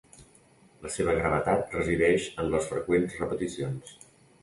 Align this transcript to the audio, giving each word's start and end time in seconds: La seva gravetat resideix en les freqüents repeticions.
La 0.85 0.91
seva 0.95 1.15
gravetat 1.19 1.77
resideix 1.81 2.27
en 2.45 2.53
les 2.57 2.73
freqüents 2.75 3.23
repeticions. 3.25 3.99